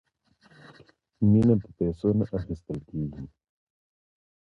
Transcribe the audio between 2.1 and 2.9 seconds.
نه اخیستل